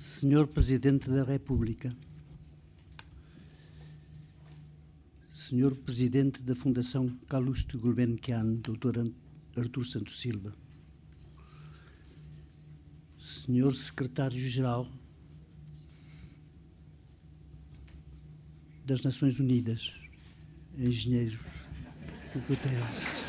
[0.00, 1.94] Senhor Presidente da República,
[5.30, 9.12] Senhor Presidente da Fundação Calouste Gulbenkian, Dr.
[9.54, 10.54] Artur Santos Silva,
[13.18, 14.90] Senhor Secretário-Geral
[18.86, 19.92] das Nações Unidas,
[20.78, 21.38] Engenheiro
[22.48, 23.20] Guterres.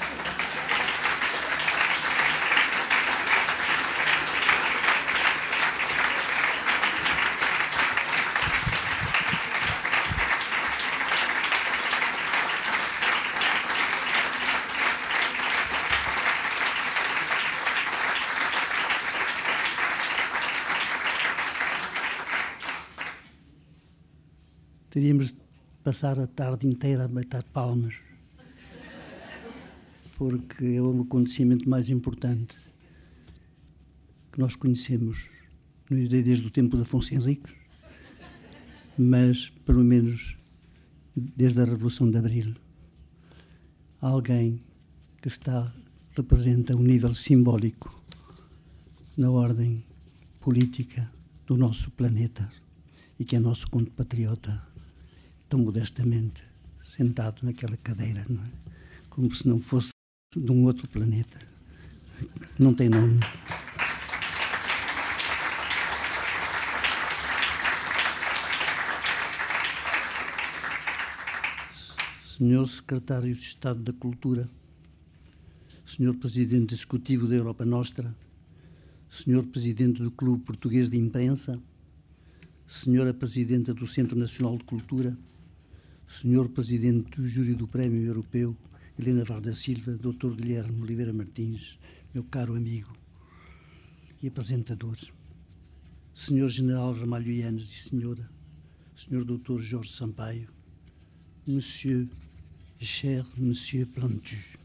[25.01, 25.35] teríamos de
[25.91, 27.95] passar a tarde inteira a bater palmas,
[30.17, 32.55] porque é o acontecimento mais importante
[34.31, 35.27] que nós conhecemos
[35.89, 37.53] desde o tempo de Afonso Henriques,
[38.97, 40.37] mas pelo menos
[41.13, 42.53] desde a Revolução de Abril.
[43.99, 44.63] Alguém
[45.21, 45.75] que está
[46.15, 48.01] representa um nível simbólico
[49.17, 49.83] na ordem
[50.39, 51.11] política
[51.45, 52.49] do nosso planeta
[53.19, 54.70] e que é nosso compatriota
[55.51, 56.47] tão modestamente
[56.81, 58.49] sentado naquela cadeira, não é?
[59.09, 59.89] como se não fosse
[60.33, 61.37] de um outro planeta.
[62.57, 63.19] Não tem nome.
[72.25, 74.49] Senhor Secretário de Estado da Cultura,
[75.85, 78.15] Senhor Presidente Executivo da Europa Nostra,
[79.09, 81.61] Senhor Presidente do Clube Português de Imprensa,
[82.65, 85.17] Senhora Presidenta do Centro Nacional de Cultura,
[86.19, 88.55] Senhor Presidente do Júri do Prémio Europeu,
[88.99, 90.35] Helena Varda Silva, Dr.
[90.35, 91.79] Guilherme Oliveira Martins,
[92.13, 92.91] meu caro amigo
[94.21, 94.97] e apresentador,
[96.13, 98.29] Senhor General Ramalho Yanes e Senhora,
[98.93, 99.63] Senhor Dr.
[99.63, 100.49] Jorge Sampaio,
[101.47, 102.09] Monsieur,
[102.77, 104.59] cher Monsieur Plantu,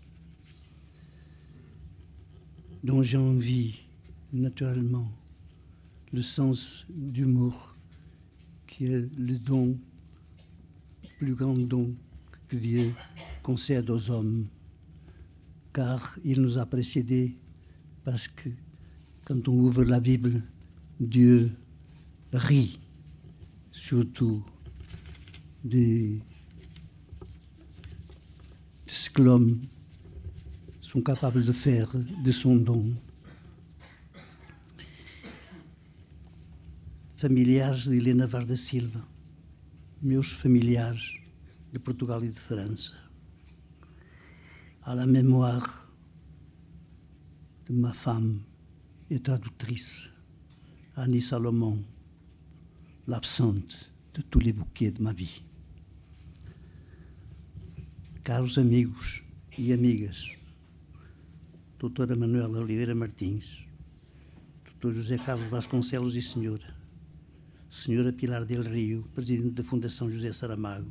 [2.83, 3.83] dont j'envie
[4.33, 5.13] naturellement
[6.13, 7.77] le sens d'humour
[8.67, 9.79] qui est le don
[11.19, 11.95] plus grand don
[12.49, 12.93] que Dieu
[13.43, 14.47] concède aux hommes,
[15.73, 17.37] car il nous a précédés
[18.05, 18.51] parce que
[19.25, 20.43] quand on ouvre la Bible,
[21.01, 21.51] Dieu
[22.33, 22.79] rit
[23.73, 24.45] surtout
[25.65, 26.19] de,
[28.87, 29.61] ce que l'homme
[30.81, 31.91] sont capables de faire
[32.25, 32.95] de son don.
[37.17, 39.01] Familiares de Helena Vaz da Silva
[40.03, 41.15] meus familiares
[41.73, 42.95] de Portugal e de França.
[44.83, 45.91] À la mémoire
[47.67, 48.43] de ma femme
[49.11, 50.11] et traductrice,
[50.95, 51.83] Annie Salomon,
[53.07, 55.43] l'absente de tous les bouquets de ma vie.
[58.23, 59.23] Caros amigos
[59.59, 60.29] e amigas,
[61.79, 63.65] doutora Manuela Oliveira Martins,
[64.65, 66.76] doutor José Carlos Vasconcelos e senhora,
[67.77, 70.91] Senhora Pilar del Rio, Presidente da Fundação José Saramago,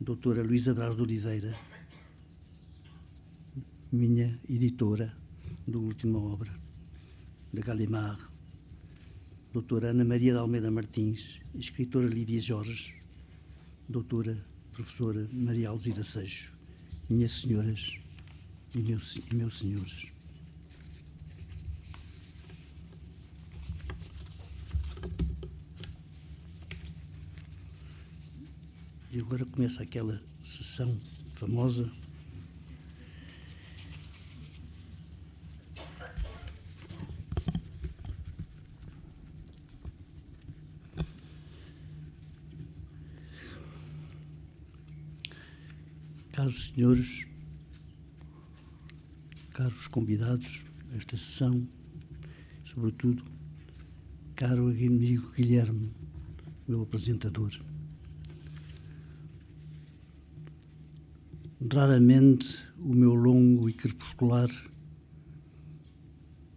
[0.00, 1.54] Doutora Luísa Braz de Oliveira,
[3.92, 5.14] minha editora
[5.68, 6.50] da última obra,
[7.52, 8.26] da Gallimard,
[9.52, 12.94] Doutora Ana Maria de Almeida Martins, Escritora Lídia Jorge,
[13.86, 16.56] Doutora Professora Maria Alzira Seixo,
[17.10, 17.98] minhas senhoras
[18.74, 20.13] e meus, e meus senhores.
[29.14, 31.00] E agora começa aquela sessão
[31.34, 31.88] famosa.
[46.32, 47.24] Caros senhores,
[49.52, 50.64] caros convidados
[50.96, 51.68] esta sessão,
[52.64, 53.22] sobretudo,
[54.34, 55.92] caro amigo Guilherme,
[56.66, 57.56] meu apresentador.
[61.72, 64.50] Raramente o meu longo e crepuscular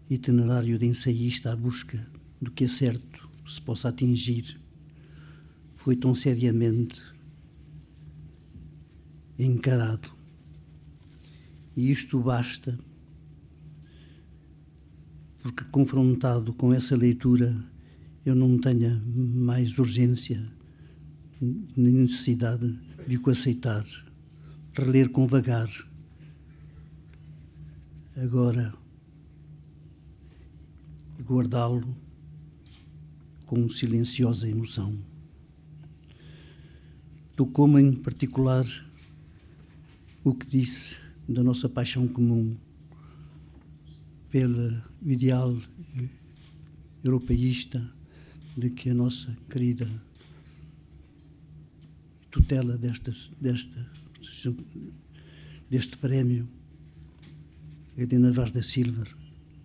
[0.10, 2.06] itinerário de ensaísta à busca
[2.42, 4.60] do que é certo se possa atingir
[5.76, 7.02] foi tão seriamente
[9.40, 10.12] encarado.
[11.76, 12.78] E isto basta
[15.40, 17.56] porque, confrontado com essa leitura,
[18.26, 20.52] eu não tenha mais urgência
[21.42, 22.78] nem necessidade
[23.08, 23.86] de o aceitar
[24.78, 25.68] reler com vagar.
[28.16, 28.74] Agora,
[31.22, 31.96] guardá-lo
[33.46, 34.96] com silenciosa emoção.
[37.36, 38.66] Tocou-me em particular
[40.24, 40.98] o que disse
[41.28, 42.56] da nossa paixão comum
[44.30, 45.58] pelo ideal
[47.04, 47.90] europeísta
[48.56, 49.88] de que a nossa querida
[52.30, 53.90] tutela desta, desta,
[55.70, 56.48] deste prémio,
[57.98, 59.06] Helena Vaz da Silva,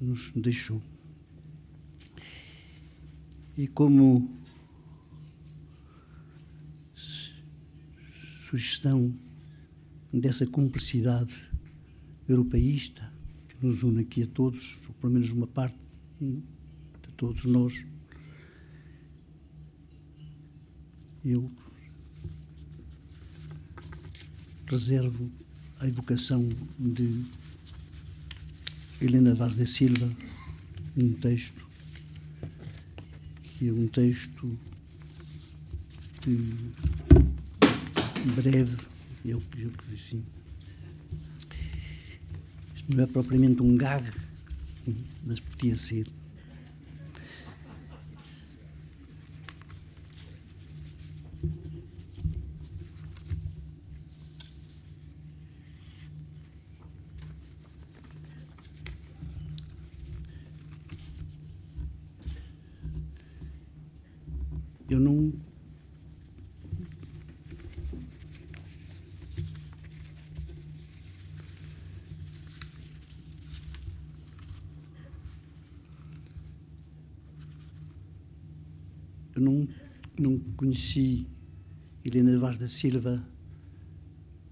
[0.01, 0.83] nos deixou.
[3.57, 4.35] E como
[8.53, 9.15] sugestão
[10.13, 11.51] dessa cumplicidade
[12.29, 13.13] europeísta
[13.49, 15.77] que nos une aqui a todos, ou pelo menos uma parte
[16.21, 17.85] de todos nós,
[21.25, 21.51] eu
[24.73, 25.31] reservo
[25.81, 26.49] a evocação
[26.79, 27.27] de
[29.03, 30.11] Helena Vaz da Silva,
[30.97, 31.63] um texto
[33.59, 34.59] que é um texto
[38.35, 38.79] breve,
[39.27, 40.25] eu, eu que assim,
[42.75, 44.11] isto não é propriamente um gag,
[45.27, 46.07] mas podia ser.
[64.93, 65.33] Eu não.
[79.35, 79.67] Eu não,
[80.19, 81.27] não conheci
[82.05, 83.27] Helena Vaz da Silva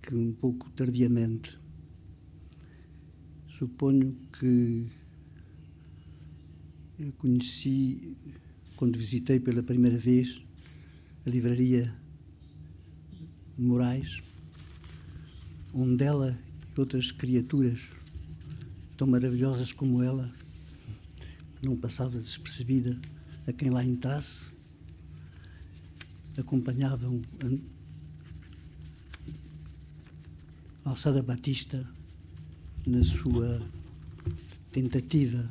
[0.02, 1.58] que um pouco tardiamente.
[3.58, 4.86] Suponho que
[6.98, 8.16] eu conheci
[8.80, 10.40] quando visitei pela primeira vez
[11.26, 11.94] a livraria
[13.58, 14.22] Moraes,
[15.74, 16.38] onde ela
[16.74, 17.78] e outras criaturas
[18.96, 20.32] tão maravilhosas como ela,
[21.60, 22.98] não passava despercebida
[23.46, 24.48] a quem lá entrasse,
[26.38, 27.20] acompanhavam
[30.86, 31.86] a Alçada Batista
[32.86, 33.60] na sua
[34.72, 35.46] tentativa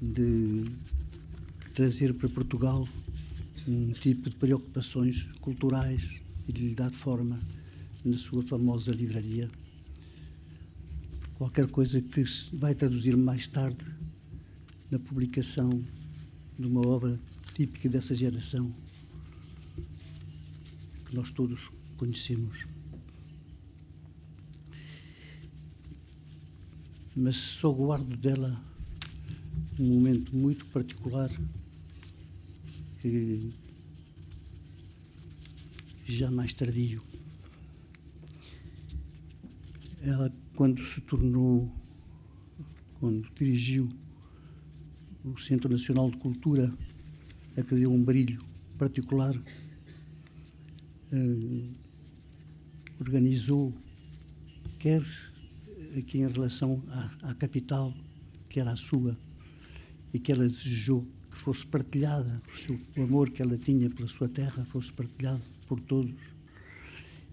[0.00, 0.64] de
[1.74, 2.88] trazer para Portugal
[3.66, 6.08] um tipo de preocupações culturais
[6.46, 7.40] e de lhe dar forma
[8.04, 9.50] na sua famosa livraria.
[11.34, 13.84] Qualquer coisa que se vai traduzir mais tarde
[14.88, 15.68] na publicação
[16.56, 17.18] de uma obra
[17.56, 18.72] típica dessa geração
[21.06, 22.68] que nós todos conhecemos.
[27.16, 28.62] Mas só guardo dela
[29.76, 31.28] um momento muito particular
[33.04, 33.50] que
[36.06, 37.02] já mais tardio.
[40.00, 41.70] Ela, quando se tornou,
[42.98, 43.90] quando dirigiu
[45.22, 46.72] o Centro Nacional de Cultura,
[47.58, 48.42] a que deu um brilho
[48.78, 49.34] particular,
[51.12, 51.68] eh,
[52.98, 53.74] organizou,
[54.78, 55.02] quer
[55.98, 57.94] aqui em relação à, à capital,
[58.48, 59.14] que era a sua,
[60.12, 62.40] e que ela desejou que fosse partilhada,
[62.96, 66.14] o amor que ela tinha pela sua terra fosse partilhado por todos.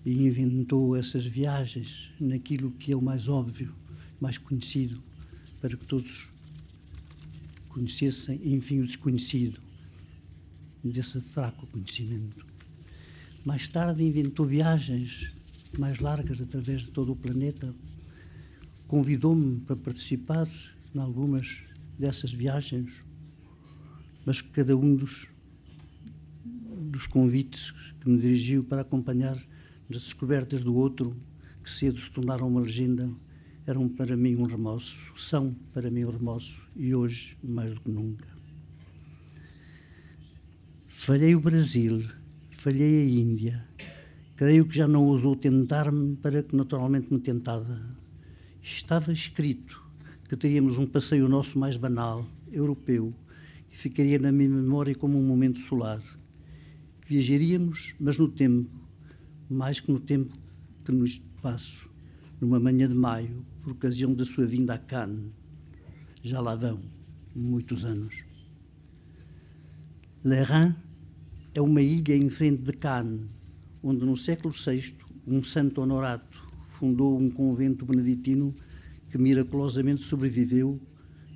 [0.03, 3.71] E inventou essas viagens naquilo que é o mais óbvio,
[4.19, 5.03] mais conhecido,
[5.61, 6.27] para que todos
[7.69, 9.61] conhecessem, enfim, o desconhecido,
[10.83, 12.43] desse fraco conhecimento.
[13.45, 15.31] Mais tarde inventou viagens
[15.77, 17.71] mais largas através de todo o planeta.
[18.87, 20.47] Convidou-me para participar
[20.93, 21.59] em algumas
[21.99, 22.91] dessas viagens
[24.25, 25.27] mas cada um dos,
[26.65, 29.35] dos convites que me dirigiu para acompanhar
[29.89, 31.15] nas descobertas do outro,
[31.63, 33.09] que cedo se tornaram uma legenda,
[33.65, 37.91] eram para mim um remorso, são para mim um remorso e hoje mais do que
[37.91, 38.27] nunca.
[40.87, 42.07] Falhei o Brasil,
[42.51, 43.67] falhei a Índia,
[44.35, 47.79] creio que já não ousou tentar-me para que naturalmente me tentava.
[48.61, 49.81] Estava escrito
[50.29, 53.13] que teríamos um passeio nosso mais banal, europeu,
[53.71, 56.01] e ficaria na minha memória como um momento solar.
[57.07, 58.69] Viajaríamos, mas no tempo,
[59.49, 60.37] mais que no tempo
[60.83, 61.89] que no espaço,
[62.39, 65.31] numa manhã de maio, por ocasião da sua vinda a Cannes.
[66.23, 66.81] Já lá vão
[67.35, 68.23] muitos anos.
[70.23, 70.75] Lerrain
[71.53, 73.27] é uma ilha em frente de Cannes,
[73.81, 78.55] onde no século VI um santo honorato fundou um convento beneditino
[79.09, 80.79] que miraculosamente sobreviveu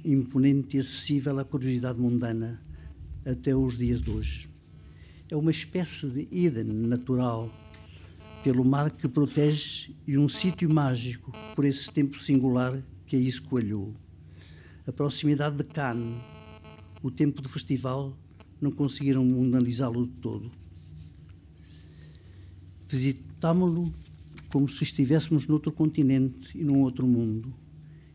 [0.06, 2.62] imponente e acessível à curiosidade mundana,
[3.26, 4.48] até os dias de hoje.
[5.30, 7.52] É uma espécie de Éden natural,
[8.44, 13.28] pelo mar que o protege e um sítio mágico por esse tempo singular que aí
[13.28, 13.96] escoalhou.
[14.86, 16.22] A proximidade de Cannes,
[17.02, 18.16] o tempo do festival,
[18.62, 20.52] não conseguiram mundializá-lo de todo.
[22.88, 23.92] Visitámo-lo
[24.52, 27.54] como se estivéssemos noutro continente e num outro mundo,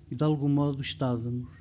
[0.08, 1.59] e de algum modo estávamos,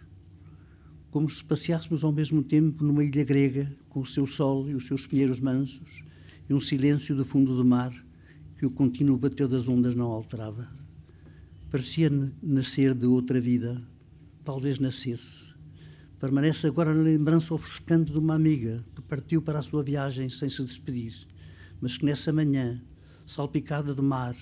[1.12, 4.86] como se passeássemos ao mesmo tempo numa ilha grega com o seu sol e os
[4.86, 6.04] seus pinheiros mansos
[6.50, 7.94] e um silêncio do fundo do mar
[8.58, 10.70] que o contínuo bater das ondas não alterava.
[11.72, 12.12] Parecia
[12.42, 13.82] nascer de outra vida,
[14.44, 15.54] talvez nascesse.
[16.20, 20.50] Permanece agora na lembrança ofuscante de uma amiga que partiu para a sua viagem sem
[20.50, 21.28] se despedir,
[21.80, 22.82] mas que nessa manhã,
[23.26, 24.36] salpicada de mar,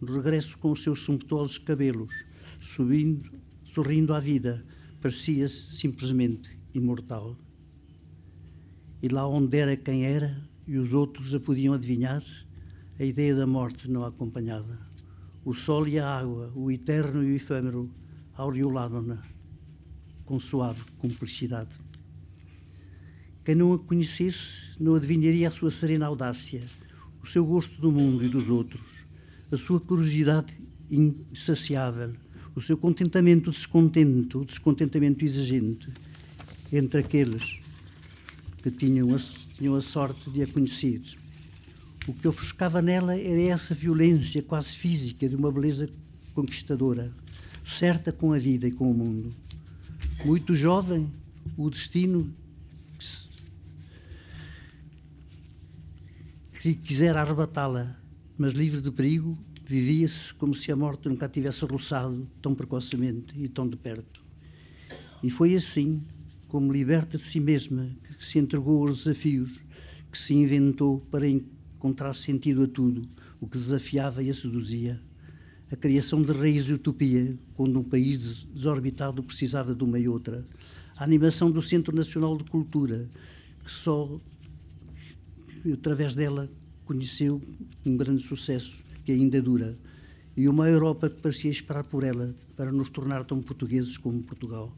[0.00, 2.12] no regresso com os seus sumptuosos cabelos,
[2.58, 3.30] subindo,
[3.62, 4.64] sorrindo à vida,
[5.00, 7.36] parecia-se simplesmente imortal.
[9.02, 12.22] E lá onde era quem era e os outros a podiam adivinhar,
[12.98, 14.78] a ideia da morte não a acompanhava.
[15.44, 17.90] O sol e a água, o eterno e o efêmero,
[18.34, 19.22] aureolavam-na
[20.24, 21.78] com suave cumplicidade.
[23.44, 26.60] Quem não a conhecesse não adivinharia a sua serena audácia,
[27.22, 28.82] o seu gosto do mundo e dos outros,
[29.50, 30.54] a sua curiosidade
[30.90, 32.14] insaciável,
[32.60, 35.88] o seu contentamento descontento, o descontentamento exigente
[36.70, 37.58] entre aqueles
[38.62, 39.18] que tinham a,
[39.54, 41.00] tinham a sorte de a conhecer.
[42.06, 45.88] O que ofuscava nela era essa violência quase física de uma beleza
[46.34, 47.10] conquistadora,
[47.64, 49.34] certa com a vida e com o mundo.
[50.22, 51.10] Muito jovem,
[51.56, 52.30] o destino
[56.60, 57.96] que quisera arrebatá-la,
[58.36, 59.38] mas livre de perigo,
[59.70, 64.20] vivia-se como se a morte nunca tivesse roçado tão precocemente e tão de perto.
[65.22, 66.02] E foi assim,
[66.48, 69.60] como liberta de si mesma, que se entregou aos desafios,
[70.10, 73.08] que se inventou para encontrar sentido a tudo,
[73.40, 75.00] o que desafiava e a seduzia.
[75.70, 80.44] A criação de raiz e utopia, quando um país desorbitado precisava de uma e outra.
[80.96, 83.08] A animação do Centro Nacional de Cultura,
[83.64, 84.20] que só
[85.72, 86.50] através dela
[86.84, 87.40] conheceu
[87.86, 89.76] um grande sucesso que ainda dura,
[90.36, 94.72] e uma Europa que parecia esperar por ela para nos tornar tão portugueses como Portugal.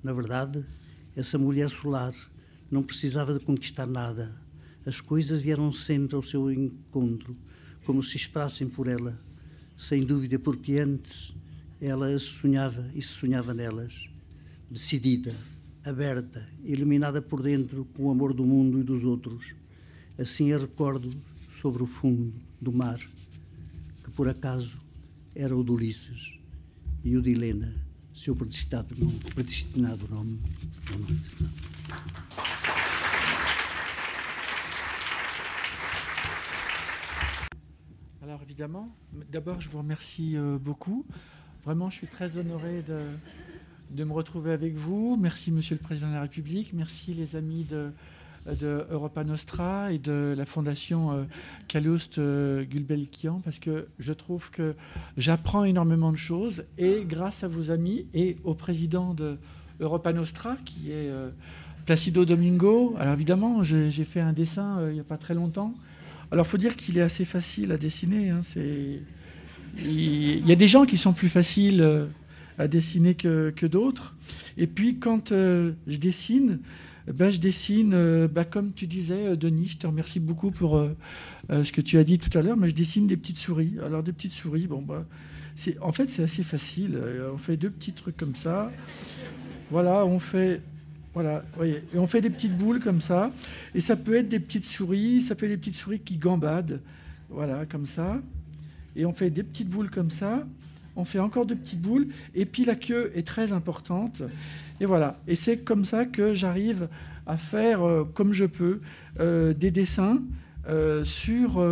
[0.00, 0.64] Na verdade,
[1.16, 2.14] essa mulher solar
[2.70, 4.32] não precisava de conquistar nada.
[4.86, 7.36] As coisas vieram sempre ao seu encontro,
[7.84, 9.18] como se esperassem por ela,
[9.76, 11.34] sem dúvida porque antes
[11.80, 14.08] ela sonhava e se sonhava nelas,
[14.70, 15.34] decidida,
[15.84, 19.52] aberta, iluminada por dentro com o amor do mundo e dos outros.
[20.16, 21.10] Assim a recordo
[21.60, 23.00] sobre o fundo do mar
[24.14, 24.76] por acaso
[25.34, 26.38] era o de Ulisses
[27.04, 27.22] e o.
[38.20, 38.94] Alors évidemment,
[39.30, 41.06] d'abord je vous remercie euh, beaucoup.
[41.64, 43.00] Vraiment, je suis très honoré de,
[43.90, 45.16] de me retrouver avec vous.
[45.16, 46.72] Merci Monsieur le Président de la République.
[46.72, 47.92] Merci les amis de
[48.46, 51.22] de Europa Nostra et de la fondation euh,
[51.68, 54.74] Calouste euh, Gulbenkian parce que je trouve que
[55.16, 59.38] j'apprends énormément de choses et grâce à vos amis et au président de
[59.80, 61.30] Europa Nostra qui est euh,
[61.84, 62.94] Placido Domingo.
[62.98, 65.74] Alors évidemment, j'ai fait un dessin il n'y a pas très longtemps.
[66.30, 68.30] Alors faut dire qu'il est assez facile à dessiner.
[68.30, 72.08] Hein, il y a des gens qui sont plus faciles
[72.56, 74.14] à dessiner que, que d'autres.
[74.56, 76.60] Et puis quand je dessine,
[77.06, 80.76] ben, je dessine, euh, ben, comme tu disais, euh, Denis, je te remercie beaucoup pour
[80.76, 80.94] euh,
[81.48, 83.74] ce que tu as dit tout à l'heure, mais je dessine des petites souris.
[83.84, 85.04] Alors des petites souris, bon, bah,
[85.80, 87.00] en fait c'est assez facile.
[87.32, 88.70] On fait deux petits trucs comme ça.
[89.70, 90.60] Voilà, on fait,
[91.14, 93.32] voilà, et on fait des petites boules comme ça.
[93.74, 96.80] Et ça peut être des petites souris, ça être des petites souris qui gambadent,
[97.28, 98.20] voilà, comme ça.
[98.94, 100.46] Et on fait des petites boules comme ça.
[100.96, 102.08] On fait encore de petites boules.
[102.34, 104.22] Et puis la queue est très importante.
[104.80, 105.16] Et voilà.
[105.26, 106.88] Et c'est comme ça que j'arrive
[107.26, 108.80] à faire, euh, comme je peux,
[109.20, 110.20] euh, des dessins
[110.68, 111.64] euh, sur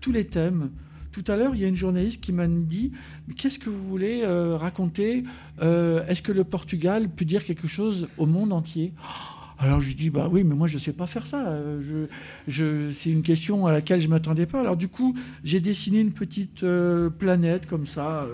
[0.00, 0.70] tous les thèmes.
[1.12, 2.92] Tout à l'heure, il y a une journaliste qui m'a dit
[3.36, 5.24] Qu'est-ce que vous voulez raconter
[5.60, 8.92] Est-ce que le Portugal peut dire quelque chose au monde entier?
[9.58, 11.58] Alors je dis bah oui, mais moi je ne sais pas faire ça.
[12.48, 14.60] Je, c'est une question à laquelle je ne m'attendais pas.
[14.60, 16.64] Alors du coup, j'ai dessiné une petite
[17.18, 18.26] planète comme ça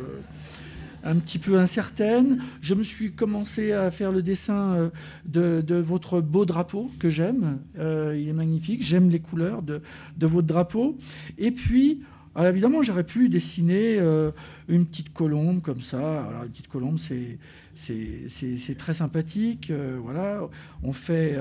[1.05, 2.43] un petit peu incertaine.
[2.61, 4.91] Je me suis commencé à faire le dessin
[5.37, 7.59] euh, de, votre beau drapeau que j'aime.
[7.79, 8.83] Euh, il est magnifique.
[8.83, 9.81] J'aime les couleurs de,
[10.21, 10.97] votre drapeau.
[11.39, 12.01] Et puis,
[12.35, 14.31] alors évidemment, j'aurais pu dessiner euh,
[14.69, 16.27] une petite colombe comme ça.
[16.27, 17.39] Alors, une petite colombe, c'est
[17.77, 19.73] c'est très sympathique.
[20.03, 20.49] voilà,
[20.85, 21.37] on fait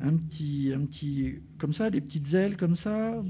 [0.00, 3.22] un petit, un petit, comme ça, des petites ailes comme ça.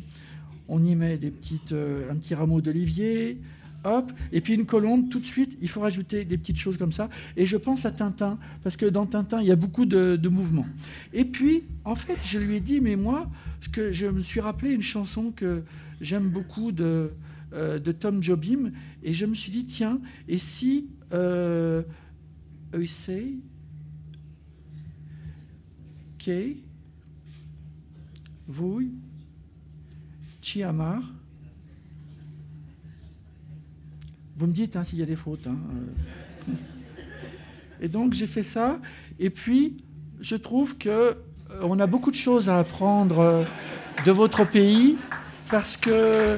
[0.69, 3.41] On y met des petites, un petit rameau d'olivier
[3.85, 6.93] hop, et puis une colombe, tout de suite, il faut rajouter des petites choses comme
[6.93, 7.09] ça.
[7.37, 10.67] Et je pense à Tintin, parce que dans Tintin, il y a beaucoup de, mouvements.
[11.13, 14.41] Et puis, en fait, je lui ai dit, mais moi, ce que je me suis
[14.41, 15.63] rappelé une chanson que
[16.01, 17.11] j'aime beaucoup de,
[17.55, 21.83] euh, de Tom Jobim, et je me suis dit, tiens, et si euh,
[22.87, 23.35] say
[26.19, 26.57] que
[28.47, 28.83] vous,
[30.43, 31.03] Chiamar,
[34.37, 35.47] Vous me dites hein, s'il y a des fautes.
[35.47, 35.57] Hein,
[36.49, 36.53] euh.
[37.81, 38.81] Et donc j'ai fait ça.
[39.19, 39.77] Et puis
[40.21, 41.15] je trouve que euh,
[41.63, 43.47] on a beaucoup de choses à apprendre
[44.05, 44.97] de votre pays
[45.51, 46.37] parce que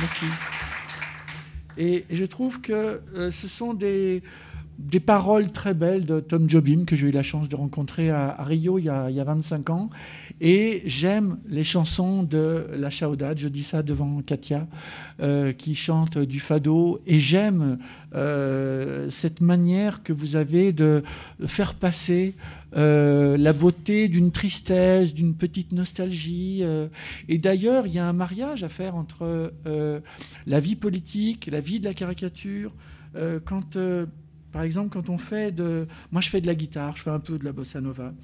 [0.00, 0.26] Merci.
[1.76, 3.00] Et je trouve que
[3.30, 4.22] ce sont des,
[4.78, 8.36] des paroles très belles de Tom Jobim que j'ai eu la chance de rencontrer à,
[8.44, 9.90] Rio il y, a, il y, a, 25 ans.
[10.40, 13.38] Et j'aime les chansons de la Chaudade.
[13.38, 14.68] Je dis ça devant Katia,
[15.20, 17.00] euh, qui chante du fado.
[17.06, 17.78] Et j'aime
[18.14, 21.02] euh, cette manière que vous avez de
[21.46, 22.34] faire passer
[22.76, 26.62] euh, la beauté d'une tristesse, d'une petite nostalgie.
[27.28, 29.52] et d'ailleurs, il y a un mariage à faire entre
[30.46, 32.72] la vie politique, la vie de la caricature.
[33.44, 33.76] quand
[34.52, 35.86] par exemple, quand on fait de...
[36.10, 38.14] Moi, je fais de la guitare, je fais un peu de la bossa nova.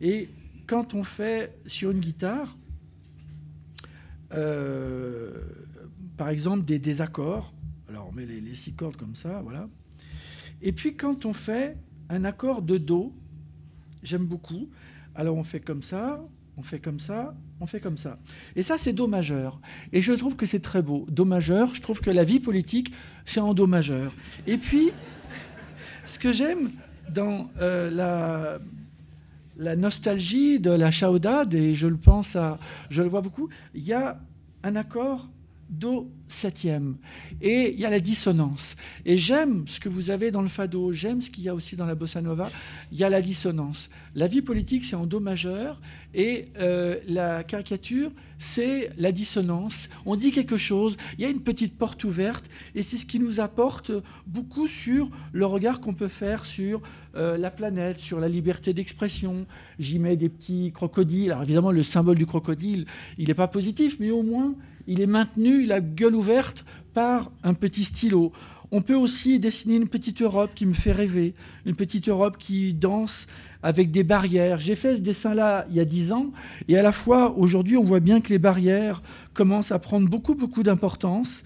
[0.00, 0.28] Et
[0.66, 2.56] quand on fait sur une guitare,
[4.32, 5.30] euh,
[6.16, 7.52] par exemple, des, des, accords,
[7.88, 9.68] alors on met les, six cordes comme ça, voilà.
[10.62, 11.76] Et puis quand on fait
[12.08, 13.12] un accord de Do,
[14.02, 14.70] j'aime beaucoup.
[15.14, 16.24] Alors on fait comme ça,
[16.56, 18.18] on fait comme ça, on fait comme ça.
[18.56, 19.60] Et ça, c'est Do majeur.
[19.92, 21.06] Et je trouve que c'est très beau.
[21.10, 22.92] Do majeur, je trouve que la vie politique,
[23.24, 24.12] c'est en Do majeur.
[24.46, 24.90] Et puis,
[26.06, 26.70] ce que j'aime
[27.10, 28.58] dans euh,
[29.56, 32.58] la, nostalgie de la chaudade, et je le pense à,
[32.90, 34.18] je le vois beaucoup, il y a
[34.62, 35.28] un accord
[35.68, 36.96] do septième.
[37.40, 38.76] Et il y a la dissonance.
[39.04, 41.76] Et j'aime ce que vous avez dans le fado, j'aime ce qu'il y a aussi
[41.76, 42.50] dans la bossa nova,
[42.92, 43.90] il y a la dissonance.
[44.14, 45.80] La vie politique, c'est en do majeur,
[46.14, 49.88] et euh, la caricature, c'est la dissonance.
[50.06, 53.18] On dit quelque chose, il y a une petite porte ouverte, et c'est ce qui
[53.18, 53.92] nous apporte
[54.26, 56.82] beaucoup sur le regard qu'on peut faire sur
[57.16, 59.46] euh, la planète, sur la liberté d'expression.
[59.78, 61.32] J'y mets des petits crocodiles.
[61.32, 62.86] Alors évidemment, le symbole du crocodile,
[63.18, 64.54] il n'est pas positif, mais au moins,
[64.86, 68.32] il est maintenu, la gueule ouverte par un petit stylo.
[68.70, 72.74] On peut aussi dessiner une petite Europe qui me fait rêver, une petite Europe qui
[72.74, 73.26] danse
[73.62, 74.58] avec des barrières.
[74.58, 76.32] J'ai fait ce dessin-là il y a dix ans,
[76.68, 80.34] et à la fois, aujourd'hui, on voit bien que les barrières commencent à prendre beaucoup,
[80.34, 81.42] beaucoup d'importance.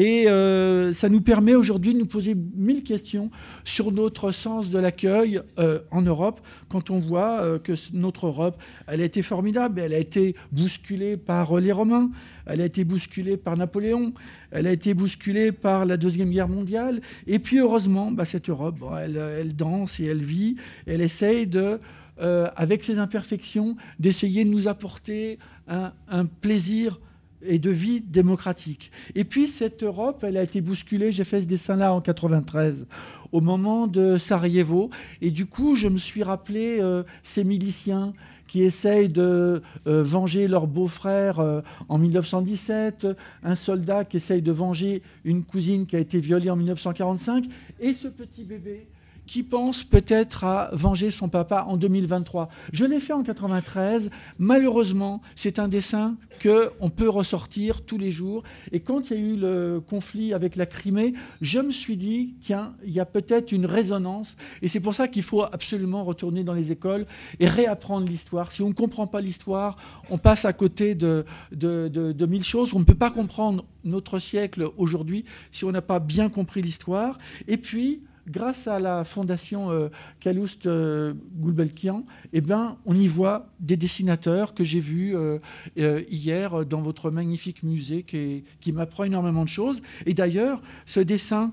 [0.00, 3.32] Et euh, ça nous permet aujourd'hui de nous poser mille questions
[3.64, 8.62] sur notre sens de l'accueil euh, en Europe, quand on voit euh, que notre Europe,
[8.86, 12.12] elle a été formidable, elle a été bousculée par les Romains,
[12.46, 14.14] elle a été bousculée par Napoléon,
[14.52, 18.76] elle a été bousculée par la Deuxième Guerre mondiale, et puis heureusement, bah, cette Europe,
[19.02, 20.54] elle, danse et elle vit,
[20.86, 21.80] elle essaye de...
[22.20, 27.00] avec ses imperfections, d'essayer de nous apporter un, un plaisir
[27.42, 28.90] et de vie démocratique.
[29.14, 32.86] Et puis cette Europe, elle a été bousculée, j'ai fait ce dessin-là en 93,
[33.32, 38.12] au moment de Sarajevo, et du coup je me suis rappelé euh, ces miliciens
[38.46, 43.06] qui essayent de euh, venger leur beau-frère euh, en 1917,
[43.42, 47.44] un soldat qui essaye de venger une cousine qui a été violée en 1945,
[47.78, 48.86] et ce petit bébé
[49.28, 52.48] qui pense peut-être à venger son papa en 2023.
[52.72, 54.10] Je l'ai fait en 93.
[54.38, 58.42] Malheureusement, c'est un dessin que on peut ressortir tous les jours.
[58.72, 61.12] Et quand il y a eu le conflit avec la Crimée,
[61.42, 64.34] je me suis dit, tiens, il y a peut-être une résonance.
[64.62, 67.04] Et c'est pour ça qu'il faut absolument retourner dans les écoles
[67.38, 68.50] et réapprendre l'histoire.
[68.50, 69.76] Si on ne comprend pas l'histoire,
[70.08, 72.72] on passe à côté de, de, de mille choses.
[72.72, 77.18] On ne peut pas comprendre notre siècle aujourd'hui si on n'a pas bien compris l'histoire.
[77.46, 79.88] Et puis, grâce à la fondation euh,
[80.20, 85.38] Calouste euh, Goulbelkian, eh ben, on y voit des dessinateurs que j'ai vus euh,
[85.76, 89.80] hier dans votre magnifique musée qui, qui m'apprend énormément de choses.
[90.06, 91.52] Et d'ailleurs, ce dessin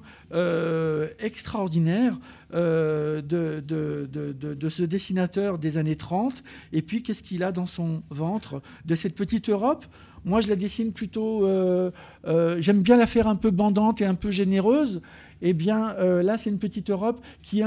[1.20, 2.20] extraordinaire
[2.56, 8.62] de, de, ce dessinateur des années 30, et puis qu'est-ce qu'il a dans son ventre
[8.86, 9.86] de cette petite Europe?
[10.24, 11.48] Moi, je la dessine plutôt.
[12.26, 15.02] J'aime bien la faire un peu bandante et un peu généreuse
[15.42, 17.64] eh bien euh, là, c'est une petite Europe qui,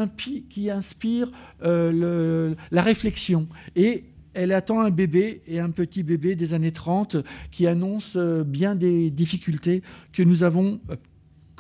[0.49, 1.31] qui inspire
[1.63, 3.49] euh, la réflexion.
[3.77, 7.17] Et elle attend un bébé et un petit bébé des années 30
[7.51, 10.81] qui annonce euh, bien des difficultés que nous avons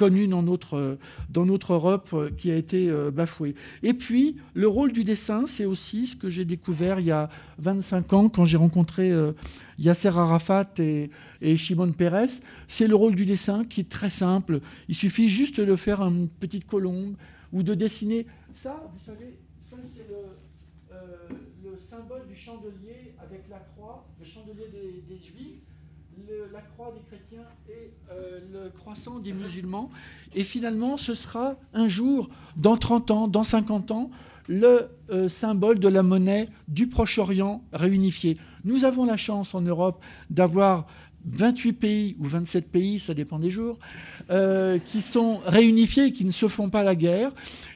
[0.02, 0.98] euh, connues dans notre,
[1.30, 3.54] dans notre Europe euh, qui a été bafouée.
[3.82, 7.28] Et puis, le rôle du dessin, c'est aussi ce que j'ai découvert il y a
[7.58, 9.12] 25 ans quand j'ai rencontré
[9.78, 12.40] Yasser Arafat et, et Shimon Peres.
[12.68, 14.60] C'est le rôle du dessin qui est très simple.
[14.88, 17.14] Il suffit juste de faire une petite colombe
[17.52, 18.26] ou de dessiner.
[18.54, 19.38] Ça, vous savez,
[19.70, 20.28] ça c'est le
[21.78, 25.62] symbole du chandelier avec la croix, le chandelier des, Juifs,
[26.52, 29.90] la croix des chrétiens et euh, le croissant des musulmans.
[30.34, 34.10] Et finalement, ce sera un jour, dans 30 ans, dans 50 ans,
[34.48, 38.38] le euh, symbole de la monnaie du Proche-Orient réunifié.
[38.64, 40.86] Nous avons la chance en Europe d'avoir
[41.26, 43.78] 28 pays ou 27 pays, ça dépend des jours,
[44.30, 47.30] euh, qui sont réunifiés et qui ne se font pas la guerre.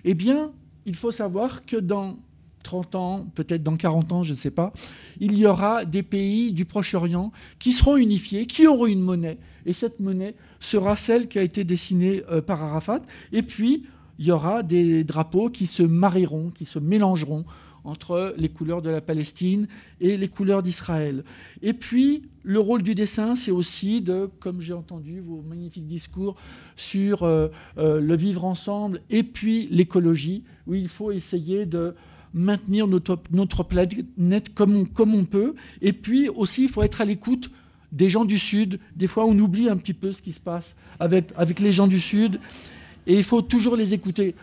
[0.05, 0.53] Eh bien,
[0.87, 2.17] il faut savoir que dans
[2.63, 4.73] 30 ans, peut-être dans 40 ans, je ne sais pas,
[5.21, 9.39] il y aura des pays du Proche-Orient qui seront unifiés, qui auront une monnaie.
[9.67, 13.03] Et cette monnaie sera celle qui a été dessinée euh, par Arafat.
[13.33, 13.85] Et puis,
[14.19, 17.45] il y aura des drapeaux qui se marieront, qui se mélangeront
[17.85, 19.67] entre les couleurs de la Palestine
[20.01, 21.25] et les couleurs d'Israël.
[21.63, 26.37] Et puis, le rôle du dessin, c'est aussi de, comme j'ai entendu vos magnifiques discours
[26.77, 27.49] sur euh,
[27.79, 31.95] euh, le vivre ensemble et puis l'écologie, où il faut essayer de
[32.35, 35.55] maintenir notre, notre planète comme on, comme on peut.
[35.81, 37.51] Et puis aussi, il faut être à l'écoute
[37.93, 38.81] des gens du Sud.
[38.97, 41.87] Des fois, on oublie un petit peu ce qui se passe avec, avec les gens
[41.87, 42.41] du Sud.
[43.07, 44.35] Et il faut toujours les écouter.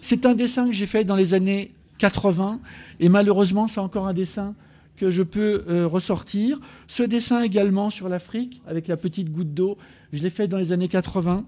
[0.00, 2.60] C'est un dessin que j'ai fait dans les années 80.
[3.00, 4.54] Et malheureusement, c'est encore un dessin
[4.96, 6.58] que je peux euh, ressortir.
[6.86, 9.76] Ce dessin également sur l'Afrique, avec la petite goutte d'eau,
[10.12, 11.44] je l'ai fait dans les années 80.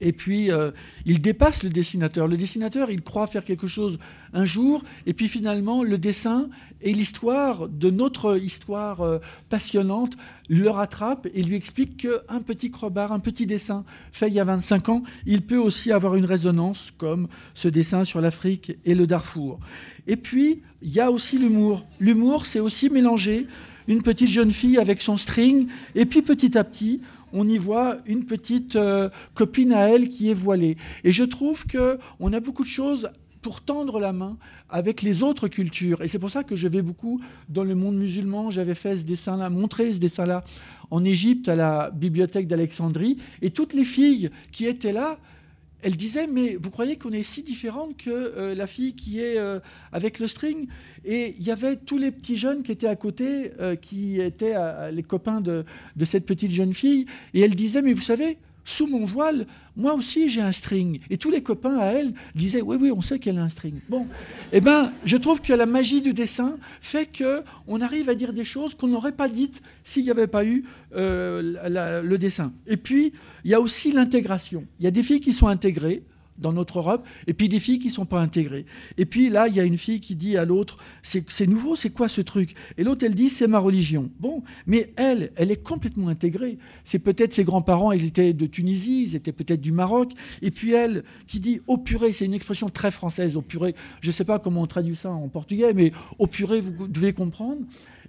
[0.00, 0.70] Et puis, euh,
[1.04, 2.28] il dépasse le dessinateur.
[2.28, 3.98] Le dessinateur, il croit faire quelque chose
[4.32, 6.48] un jour, et puis finalement, le dessin
[6.82, 10.16] et l'histoire de notre histoire euh, passionnante
[10.48, 14.44] le rattrape et lui explique qu'un petit crobard, un petit dessin fait il y a
[14.44, 19.06] 25 ans, il peut aussi avoir une résonance comme ce dessin sur l'Afrique et le
[19.06, 19.58] Darfour.
[20.06, 21.86] Et puis, il y a aussi l'humour.
[21.98, 23.46] L'humour, c'est aussi mélanger
[23.88, 27.00] une petite jeune fille avec son string, et puis petit à petit,
[27.34, 30.76] on y voit une petite euh, copine à elle qui est voilée.
[31.02, 33.10] Et je trouve qu'on a beaucoup de choses
[33.42, 34.38] pour tendre la main
[34.70, 36.00] avec les autres cultures.
[36.00, 37.20] Et c'est pour ça que je vais beaucoup
[37.50, 38.50] dans le monde musulman.
[38.50, 40.44] J'avais fait ce dessin-là, montré ce dessin-là
[40.90, 43.18] en Égypte à la bibliothèque d'Alexandrie.
[43.42, 45.18] Et toutes les filles qui étaient là,
[45.84, 49.38] elle disait, mais vous croyez qu'on est si différente que euh, la fille qui est
[49.38, 49.60] euh,
[49.92, 50.66] avec le string?
[51.04, 54.56] Et il y avait tous les petits jeunes qui étaient à côté, euh, qui étaient
[54.90, 57.04] les copains de, de, cette petite jeune fille.
[57.34, 59.46] Et elle disait, mais vous savez, sous mon voile,
[59.76, 61.00] moi aussi j'ai un string.
[61.10, 63.80] Et tous les copains à elle disaient, oui, oui, on sait qu'elle a un string.
[63.88, 64.06] Bon,
[64.52, 68.44] eh bien, je trouve que la magie du dessin fait qu'on arrive à dire des
[68.44, 72.52] choses qu'on n'aurait pas dites s'il n'y avait pas eu euh, le dessin.
[72.66, 73.12] Et puis,
[73.44, 74.64] il y a aussi l'intégration.
[74.80, 76.02] Il y a des filles qui sont intégrées,
[76.38, 78.66] dans notre Europe, et puis des filles qui ne sont pas intégrées.
[78.98, 81.90] Et puis là, il y a une fille qui dit à l'autre, c'est nouveau, c'est
[81.90, 82.54] quoi ce truc?
[82.76, 84.10] Et l'autre, elle dit, c'est ma religion.
[84.18, 86.58] Bon, mais elle, elle est complètement intégrée.
[86.82, 90.12] C'est peut-être ses grands-parents, ils étaient de Tunisie, ils étaient peut-être du Maroc.
[90.42, 93.74] Et puis elle, qui dit, au purée, c'est une expression très française, au purée.
[94.00, 97.12] Je ne sais pas comment on traduit ça en portugais, mais au purée, vous devez
[97.12, 97.62] comprendre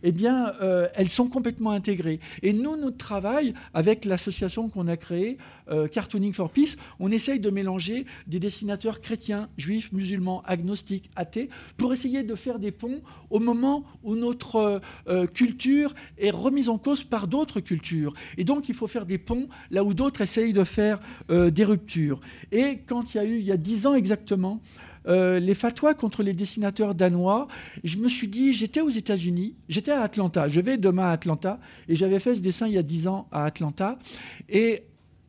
[0.08, 2.20] eh bien, euh, elles sont complètement intégrées.
[2.44, 5.40] Et nous, notre travail, avec l'association qu'on a créée,
[5.72, 11.50] euh, Cartooning for Peace, on essaye de mélanger des dessinateurs chrétiens, juifs, musulmans, agnostiques, athées,
[11.78, 16.78] pour essayer de faire des ponts au moment où notre euh, culture est remise en
[16.78, 18.14] cause par d'autres cultures.
[18.38, 22.20] Et donc, il faut faire des ponts là où d'autres essayent de faire des ruptures.
[22.52, 24.62] Et quand il y a eu, il y a dix ans exactement,
[25.08, 27.48] euh, les fatwas contre les dessinateurs danois.
[27.84, 31.60] Je me suis dit, j'étais aux États-Unis, j'étais à Atlanta, je vais demain à Atlanta,
[31.88, 34.00] et j'avais fait ce dessin il y a dix ans à Atlanta,
[34.50, 34.84] et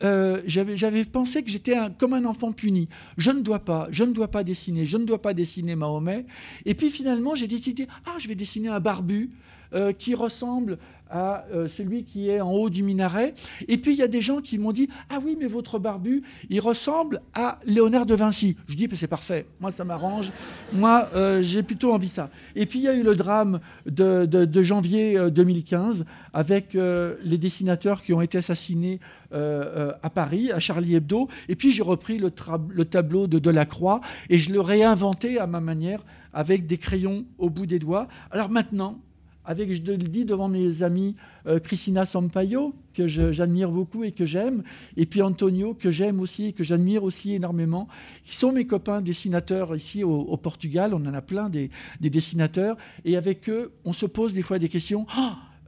[0.05, 2.89] euh, j'avais pensé que j'étais comme un enfant puni.
[3.17, 6.27] Je ne dois pas, je ne dois pas dessiner, je ne dois pas dessiner Mahomet.
[6.65, 9.31] Et puis finalement, j'ai décidé, ah, je vais dessiner un barbu
[9.75, 10.79] euh, qui ressemble
[11.11, 13.35] à euh, celui qui est en haut du minaret.
[13.69, 16.23] Et puis il y a des gens qui m'ont dit Ah oui, mais votre barbu,
[16.51, 18.57] il ressemble à Léonard de Vinci.
[18.67, 20.33] Je dis C'est parfait, moi ça m'arrange,
[20.73, 22.31] moi euh, j'ai plutôt envie ça.
[22.55, 28.03] Et puis il y a eu le drame de, janvier 2015 euh, avec les dessinateurs
[28.03, 29.01] qui ont été assassinés
[29.33, 31.29] à Paris, à Charlie Hebdo.
[31.49, 32.33] Et puis j'ai repris le,
[32.71, 34.01] le tableau de Delacroix
[34.31, 38.09] et je le réinventé à ma manière avec des crayons au bout des doigts.
[38.31, 39.01] Alors maintenant,
[39.47, 41.15] avec, je le dis devant mes amis,
[41.47, 44.63] euh, Cristina Sampaio, que j'admire beaucoup et que j'aime,
[44.97, 47.89] et puis Antonio, que j'aime aussi et que j'admire aussi énormément,
[48.25, 50.95] qui sont mes copains dessinateurs ici au, Portugal.
[50.95, 52.77] On en a plein des, dessinateurs.
[53.05, 55.07] Et avec eux, on se pose des fois des questions.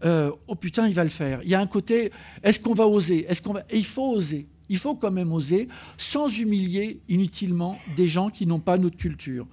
[0.04, 1.40] oh, oh putain, il va le faire.
[1.44, 2.10] Il y a un côté,
[2.42, 3.26] est-ce qu'on va oser?
[3.28, 3.64] Est-ce qu'on va...
[3.70, 8.46] Et il faut oser il faut quand même oser, sans humilier inutilement des gens qui
[8.46, 9.46] n'ont pas notre culture.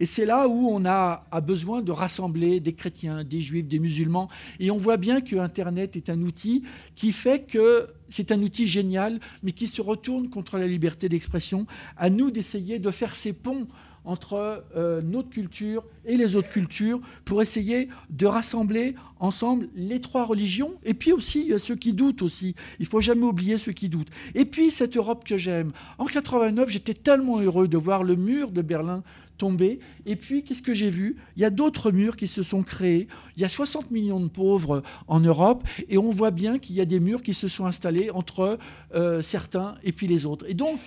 [0.00, 4.28] Et c'est là où on a, besoin de rassembler des chrétiens, des juifs, des musulmans.
[4.60, 6.62] Et on voit bien que Internet est un outil
[6.94, 11.66] qui fait que c'est un outil génial, mais qui se retourne contre la liberté d'expression.
[11.96, 13.68] À nous d'essayer de faire ces ponts
[14.08, 20.24] entre euh, notre culture et les autres cultures pour essayer de rassembler ensemble les trois
[20.24, 22.54] religions et puis aussi ceux qui doutent aussi.
[22.80, 24.10] Il faut jamais oublier ceux qui doutent.
[24.34, 25.72] Et puis cette Europe que j'aime.
[25.98, 29.02] En 89, j'étais tellement heureux de voir le mur de Berlin
[29.38, 29.78] tomber.
[30.04, 31.16] Et puis, qu'est-ce que j'ai vu?
[31.36, 33.08] Il y a d'autres murs qui se sont créés.
[33.36, 36.80] Il y a 60 millions de pauvres en Europe et on voit bien qu'il y
[36.80, 38.58] a des murs qui se sont installés entre
[38.94, 40.44] euh, certains et puis les autres.
[40.48, 40.78] Et donc,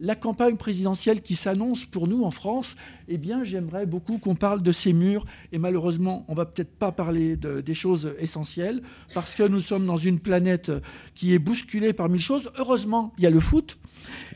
[0.00, 2.76] la campagne présidentielle qui s'annonce pour nous en France,
[3.08, 5.24] eh bien, j'aimerais beaucoup qu'on parle de ces murs.
[5.52, 8.82] Et malheureusement, on va peut-être pas parler des choses essentielles
[9.14, 10.70] parce que nous sommes dans une planète
[11.14, 12.50] qui est bousculée par mille choses.
[12.58, 13.78] Heureusement, il y a le foot.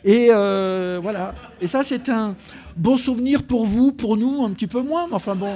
[0.04, 1.34] Et euh, voilà.
[1.60, 2.36] Et ça, c'est un
[2.76, 5.06] bon souvenir pour vous, pour nous, un petit peu moins.
[5.08, 5.54] Mais enfin bon.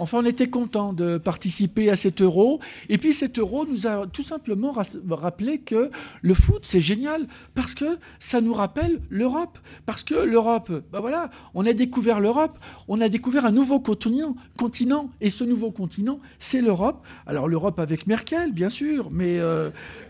[0.00, 2.58] Enfin, on était content de participer à cet euro.
[2.88, 4.74] Et puis cet euro nous a tout simplement
[5.10, 5.90] rappelé que
[6.22, 9.58] le foot, c'est génial parce que ça nous rappelle l'Europe.
[9.84, 12.58] Parce que l'Europe, ben voilà, on a découvert l'Europe,
[12.88, 17.04] on a découvert un nouveau continent, et ce nouveau continent, c'est l'Europe.
[17.26, 19.38] Alors l'Europe avec Merkel, bien sûr, mais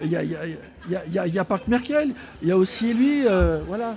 [0.02, 3.96] il n'y a, pas que Merkel, il y a aussi lui, euh, voilà.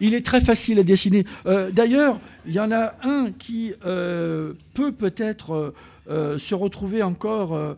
[0.00, 1.24] Il est très facile à dessiner.
[1.46, 5.74] Euh, d'ailleurs, il y en a un qui euh, peut peut-être
[6.08, 7.76] euh, se retrouver encore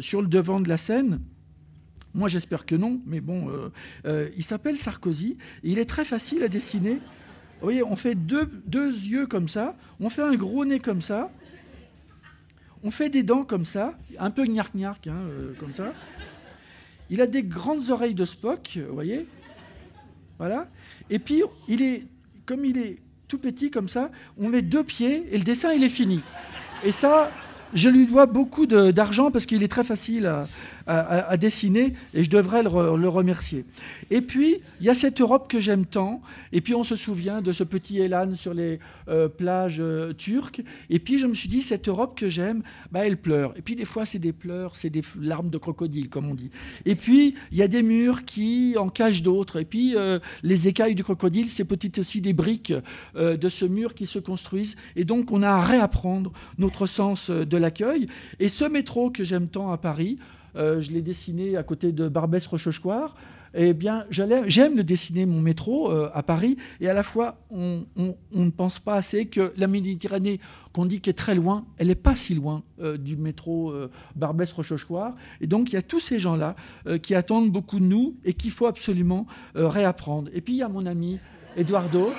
[0.00, 1.20] sur le devant de la scène.
[2.14, 3.50] Moi, j'espère que non, mais bon,
[4.06, 5.36] il s'appelle Sarkozy.
[5.62, 6.94] il est très facile à dessiner.
[7.60, 11.30] Vous voyez, on fait deux, yeux comme ça, on fait un gros nez comme ça,
[12.82, 15.20] on fait des dents comme ça, un peu gnark-gnark, hein,
[15.58, 15.92] comme ça.
[17.10, 19.26] Il a des grandes oreilles de Spock, vous voyez
[20.38, 20.68] Voilà.
[21.10, 22.04] Et puis, il est,
[22.46, 22.96] comme il est
[23.26, 26.22] tout petit comme ça, on met deux pieds et le dessin, il est fini.
[26.84, 27.30] Et ça,
[27.74, 30.46] je lui dois beaucoup d'argent parce qu'il est très facile à,
[30.88, 33.64] à, dessiner et je devrais le, remercier.
[34.10, 36.22] Et puis, il y a cette Europe que j'aime tant.
[36.52, 40.62] Et puis, on se souvient de ce petit Elan sur les euh, plages euh, turques.
[40.88, 43.52] Et puis, je me suis dit, cette Europe que j'aime, bah, elle pleure.
[43.56, 46.50] Et puis, des fois, c'est des pleurs, c'est des larmes de crocodile, comme on dit.
[46.86, 49.60] Et puis, il y a des murs qui en cachent d'autres.
[49.60, 52.72] Et puis, euh, les écailles du crocodile, c'est peut-être aussi des briques
[53.14, 54.76] de ce mur qui se construisent.
[54.96, 58.06] Et donc, on a à réapprendre notre sens de l'accueil.
[58.38, 60.18] Et ce métro que j'aime tant à Paris,
[60.56, 63.14] euh, je l'ai dessiné à côté de Barbès-Rochechouart.
[63.54, 66.58] Eh bien, j'aime le dessiner, mon métro, euh, à Paris.
[66.80, 70.38] Et à la fois, on, ne pense pas assez que la Méditerranée,
[70.74, 73.72] qu'on dit qu'est très loin, elle n'est pas si loin euh, du métro
[74.16, 75.14] Barbès-Rochechouart.
[75.40, 76.56] Et donc, il y a tous ces gens-là
[77.02, 80.30] qui attendent beaucoup de nous et qu'il faut absolument réapprendre.
[80.34, 81.18] Et puis, il y a mon ami
[81.56, 82.12] Eduardo.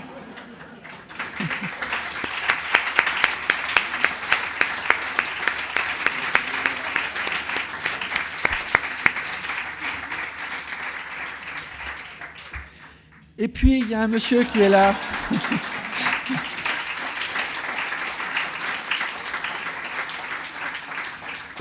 [13.42, 14.94] Et puis, il y a un monsieur qui est là.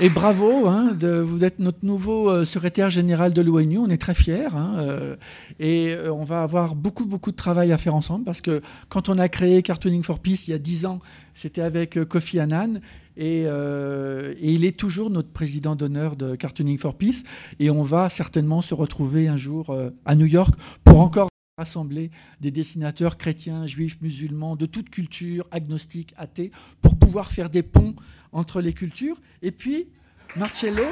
[0.01, 3.97] Et bravo, hein, de, vous êtes notre nouveau euh, secrétaire général de l'ONU, on est
[3.97, 4.47] très fiers.
[4.53, 5.15] Hein, euh,
[5.59, 9.09] et euh, on va avoir beaucoup, beaucoup de travail à faire ensemble parce que quand
[9.09, 10.99] on a créé Cartooning for Peace il y a dix ans,
[11.33, 12.79] c'était avec Kofi Annan.
[13.17, 17.23] Et, et, il est toujours notre président d'honneur de Cartooning for Peace.
[17.59, 20.53] Et on va certainement se retrouver un jour à New York
[20.85, 21.28] pour encore
[21.59, 22.09] rassembler
[22.41, 27.95] des dessinateurs chrétiens, juifs, musulmans, de toute culture, agnostiques, athées, pour pouvoir faire des ponts
[28.31, 29.21] entre les cultures.
[29.41, 29.87] Et puis,
[30.35, 30.85] Marcello.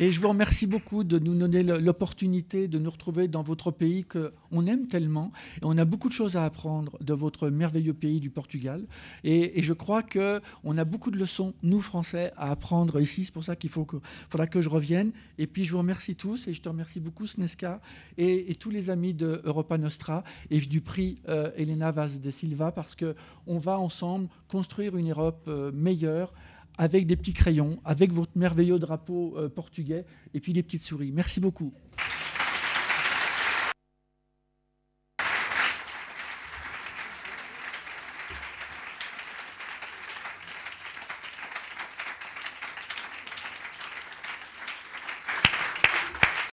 [0.00, 4.04] Et je vous remercie beaucoup de nous donner l'opportunité de nous retrouver dans votre pays
[4.04, 5.30] qu'on aime tellement.
[5.58, 8.86] Et on a beaucoup de choses à apprendre de votre merveilleux pays du Portugal.
[9.22, 13.24] Et, je crois qu'on a beaucoup de leçons, nous Français, à apprendre ici.
[13.24, 15.12] C'est pour ça qu'il faudra que je revienne.
[15.38, 17.80] Et puis je vous remercie tous et je te remercie beaucoup, Sneska,
[18.18, 22.72] et, tous les amis de Europa Nostra et du prix euh, Elena Vaz de Silva,
[22.72, 26.32] parce qu'on va ensemble construire une Europe euh, meilleure
[26.78, 31.12] avec des petits crayons, avec votre merveilleux drapeau euh, portugais et puis des petites souris.
[31.12, 31.72] Merci beaucoup.